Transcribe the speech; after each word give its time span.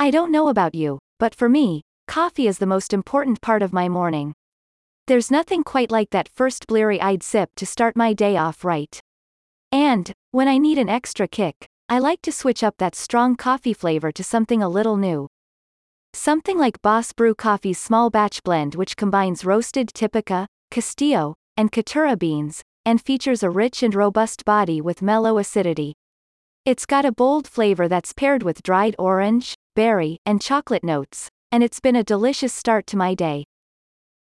I 0.00 0.12
don't 0.12 0.30
know 0.30 0.46
about 0.46 0.76
you, 0.76 1.00
but 1.18 1.34
for 1.34 1.48
me, 1.48 1.82
coffee 2.06 2.46
is 2.46 2.58
the 2.58 2.66
most 2.66 2.92
important 2.92 3.40
part 3.40 3.62
of 3.62 3.72
my 3.72 3.88
morning. 3.88 4.32
There's 5.08 5.28
nothing 5.28 5.64
quite 5.64 5.90
like 5.90 6.10
that 6.10 6.28
first 6.28 6.68
bleary 6.68 7.00
eyed 7.00 7.24
sip 7.24 7.50
to 7.56 7.66
start 7.66 7.96
my 7.96 8.12
day 8.12 8.36
off 8.36 8.64
right. 8.64 9.00
And, 9.72 10.12
when 10.30 10.46
I 10.46 10.56
need 10.56 10.78
an 10.78 10.88
extra 10.88 11.26
kick, 11.26 11.66
I 11.88 11.98
like 11.98 12.22
to 12.22 12.32
switch 12.32 12.62
up 12.62 12.76
that 12.78 12.94
strong 12.94 13.34
coffee 13.34 13.74
flavor 13.74 14.12
to 14.12 14.22
something 14.22 14.62
a 14.62 14.68
little 14.68 14.96
new. 14.96 15.26
Something 16.12 16.58
like 16.58 16.80
Boss 16.80 17.12
Brew 17.12 17.34
Coffee's 17.34 17.78
small 17.78 18.08
batch 18.08 18.44
blend, 18.44 18.76
which 18.76 18.96
combines 18.96 19.44
roasted 19.44 19.88
Typica, 19.88 20.46
Castillo, 20.70 21.34
and 21.56 21.72
Caturra 21.72 22.16
beans, 22.16 22.62
and 22.84 23.02
features 23.02 23.42
a 23.42 23.50
rich 23.50 23.82
and 23.82 23.96
robust 23.96 24.44
body 24.44 24.80
with 24.80 25.02
mellow 25.02 25.38
acidity. 25.38 25.94
It's 26.68 26.84
got 26.84 27.06
a 27.06 27.12
bold 27.12 27.48
flavor 27.48 27.88
that's 27.88 28.12
paired 28.12 28.42
with 28.42 28.62
dried 28.62 28.94
orange, 28.98 29.54
berry, 29.74 30.18
and 30.26 30.38
chocolate 30.38 30.84
notes, 30.84 31.30
and 31.50 31.62
it's 31.62 31.80
been 31.80 31.96
a 31.96 32.04
delicious 32.04 32.52
start 32.52 32.86
to 32.88 32.96
my 32.98 33.14
day. 33.14 33.44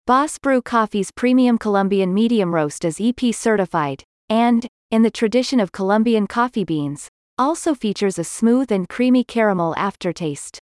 Boss 0.08 0.38
Brew 0.38 0.62
Coffee's 0.62 1.12
premium 1.12 1.58
Colombian 1.58 2.14
medium 2.14 2.56
roast 2.56 2.86
is 2.86 3.02
EP 3.02 3.36
certified, 3.36 4.06
and, 4.30 4.66
in 4.90 5.02
the 5.02 5.12
tradition 5.12 5.60
of 5.60 5.74
Colombian 5.74 6.28
coffee 6.28 6.64
beans, 6.64 7.10
also 7.38 7.76
features 7.76 8.18
a 8.18 8.24
smooth 8.24 8.72
and 8.72 8.88
creamy 8.88 9.26
caramel 9.26 9.76
aftertaste. 9.76 10.60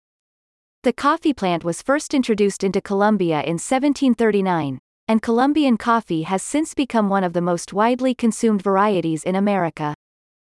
The 0.84 0.94
coffee 0.94 1.34
plant 1.34 1.66
was 1.66 1.82
first 1.82 2.14
introduced 2.14 2.64
into 2.64 2.80
Colombia 2.80 3.42
in 3.42 3.60
1739, 3.60 4.80
and 5.10 5.22
Colombian 5.22 5.76
coffee 5.76 6.22
has 6.22 6.42
since 6.42 6.74
become 6.74 7.10
one 7.10 7.26
of 7.26 7.34
the 7.34 7.42
most 7.42 7.74
widely 7.74 8.16
consumed 8.16 8.62
varieties 8.62 9.26
in 9.26 9.36
America. 9.36 9.94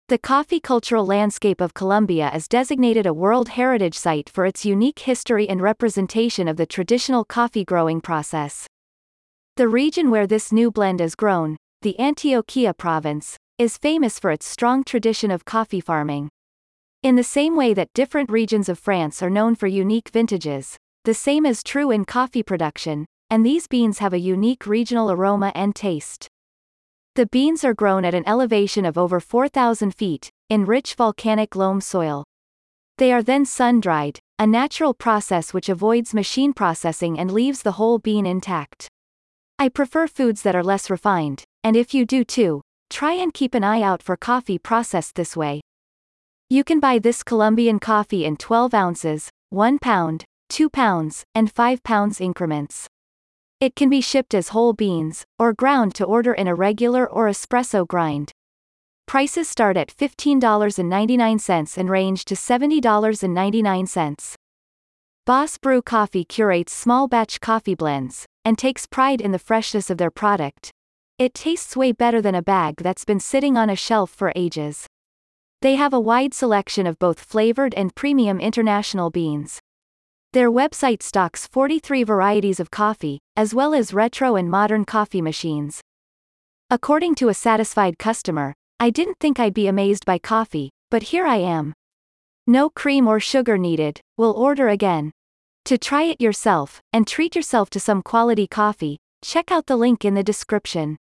The 0.09 0.19
coffee 0.19 0.61
cultural 0.61 1.05
landscape 1.05 1.61
of 1.61 1.75
Colombia 1.75 2.31
is 2.33 2.47
designated 2.47 3.07
a 3.07 3.13
World 3.13 3.49
Heritage 3.49 3.99
Site 3.99 4.31
for 4.31 4.47
its 4.47 4.65
unique 4.65 5.01
history 5.01 5.49
and 5.49 5.61
representation 5.61 6.47
of 6.47 6.57
the 6.57 6.65
traditional 6.65 7.25
coffee 7.25 7.65
growing 7.65 8.01
process. 8.01 8.69
The 9.57 9.67
region 9.67 10.13
where 10.13 10.29
this 10.29 10.53
new 10.53 10.71
blend 10.71 11.01
is 11.01 11.17
grown, 11.17 11.57
the 11.83 11.97
Antioquia 11.99 12.77
province, 12.77 13.37
is 13.59 13.79
famous 13.79 14.21
for 14.21 14.31
its 14.31 14.47
strong 14.47 14.85
tradition 14.85 15.33
of 15.33 15.45
coffee 15.45 15.81
farming. 15.81 16.29
In 17.03 17.17
the 17.17 17.25
same 17.25 17.57
way 17.57 17.75
that 17.75 17.93
different 17.93 18.31
regions 18.31 18.69
of 18.69 18.79
France 18.79 19.25
are 19.25 19.31
known 19.31 19.57
for 19.57 19.67
unique 19.67 20.11
vintages, 20.11 20.77
the 21.05 21.15
same 21.15 21.45
is 21.45 21.65
true 21.65 21.91
in 21.91 22.05
coffee 22.05 22.45
production, 22.45 23.07
and 23.29 23.45
these 23.45 23.67
beans 23.67 23.99
have 23.99 24.13
a 24.13 24.21
unique 24.21 24.69
regional 24.69 25.11
aroma 25.11 25.51
and 25.57 25.75
taste. 25.75 26.29
The 27.17 27.25
beans 27.25 27.65
are 27.65 27.73
grown 27.73 28.05
at 28.05 28.13
an 28.13 28.29
elevation 28.29 28.85
of 28.85 28.99
over 28.99 29.21
4,000 29.21 29.95
feet, 29.95 30.29
in 30.51 30.67
rich 30.67 30.95
volcanic 30.97 31.57
loam 31.57 31.81
soil. 31.81 32.25
They 32.99 33.11
are 33.11 33.23
then 33.23 33.47
sun-dried, 33.47 34.19
a 34.39 34.47
natural 34.47 34.93
process 34.93 35.55
which 35.55 35.71
avoids 35.71 36.13
machine 36.13 36.53
processing 36.53 37.19
and 37.19 37.33
leaves 37.33 37.63
the 37.63 37.73
whole 37.73 37.99
bean 37.99 38.27
intact. 38.27 38.89
I 39.59 39.71
prefer 39.71 40.07
foods 40.07 40.43
that 40.43 40.55
are 40.55 40.63
less 40.63 40.91
refined, 40.91 41.45
and 41.65 41.75
if 41.75 41.95
you 41.95 42.05
do 42.05 42.23
too, 42.23 42.61
try 42.91 43.15
and 43.15 43.33
keep 43.33 43.55
an 43.55 43.65
eye 43.65 43.81
out 43.81 44.03
for 44.03 44.19
coffee 44.19 44.59
processed 44.59 45.15
this 45.15 45.35
way. 45.35 45.63
You 46.51 46.65
can 46.65 46.81
buy 46.81 46.99
this 46.99 47.23
Colombian 47.23 47.79
coffee 47.79 48.27
in 48.27 48.37
12 48.37 48.75
ounces, 48.75 49.31
1 49.49 49.79
pound, 49.79 50.27
2 50.51 50.69
pounds, 50.69 51.25
and 51.35 51.51
5 51.51 51.83
pounds 51.83 52.21
increments. 52.21 52.89
It 53.59 53.75
can 53.75 53.89
be 53.89 54.03
shipped 54.03 54.35
as 54.35 54.51
whole 54.51 54.75
beans, 54.75 55.25
or 55.39 55.55
ground 55.55 55.95
to 55.95 56.05
order 56.05 56.35
in 56.35 56.47
a 56.47 56.55
regular 56.55 57.07
or 57.07 57.29
espresso 57.29 57.89
grind. 57.89 58.33
Prices 59.07 59.49
start 59.49 59.79
at 59.79 59.89
$15.99 59.89 61.79
and 61.79 61.89
range 61.89 62.27
to 62.27 62.35
$70.99. 62.35 64.35
Boss 65.25 65.59
Brew 65.59 65.81
Coffee 65.81 66.25
curates 66.25 66.75
small 66.75 67.09
batch 67.09 67.41
coffee 67.41 67.75
blends, 67.75 68.27
and 68.45 68.59
takes 68.59 68.87
pride 68.87 69.23
in 69.23 69.33
the 69.33 69.39
freshness 69.39 69.89
of 69.89 69.97
their 69.97 70.11
product. 70.11 70.71
It 71.19 71.33
tastes 71.33 71.75
way 71.75 71.93
better 71.93 72.21
than 72.21 72.35
a 72.35 72.43
bag 72.43 72.77
that's 72.77 73.07
been 73.07 73.21
sitting 73.21 73.57
on 73.57 73.71
a 73.71 73.77
shelf 73.77 74.11
for 74.11 74.35
ages. 74.37 74.87
They 75.63 75.77
have 75.77 75.95
a 75.95 76.01
wide 76.01 76.35
selection 76.35 76.87
of 76.87 76.99
both 76.99 77.21
flavored 77.21 77.73
and 77.73 77.95
premium 77.95 78.39
international 78.39 79.11
beans. 79.11 79.61
Their 80.37 80.53
website 80.53 81.03
stocks 81.03 81.47
43 81.47 82.05
varieties 82.05 82.61
of 82.61 82.71
coffee, 82.71 83.21
as 83.39 83.55
well 83.55 83.73
as 83.73 83.95
retro 83.95 84.37
and 84.37 84.51
modern 84.51 84.85
coffee 84.85 85.23
machines. 85.23 85.81
According 86.69 87.15
to 87.15 87.31
a 87.31 87.33
satisfied 87.33 87.99
customer, 87.99 88.53
I 88.79 88.91
didn't 88.91 89.17
think 89.19 89.41
I'd 89.41 89.55
be 89.55 89.67
amazed 89.67 90.05
by 90.05 90.19
coffee, 90.19 90.69
but 90.91 91.05
here 91.05 91.25
I 91.25 91.37
am. 91.37 91.73
No 92.47 92.69
cream 92.69 93.09
or 93.09 93.19
sugar 93.19 93.57
needed, 93.57 94.03
we'll 94.19 94.33
order 94.33 94.69
again. 94.69 95.11
To 95.65 95.79
try 95.79 96.03
it 96.03 96.21
yourself, 96.21 96.83
and 96.93 97.07
treat 97.07 97.35
yourself 97.35 97.71
to 97.71 97.81
some 97.81 98.03
quality 98.03 98.47
coffee, 98.47 98.99
check 99.23 99.51
out 99.51 99.65
the 99.65 99.77
link 99.77 100.05
in 100.05 100.13
the 100.13 100.23
description. 100.23 100.99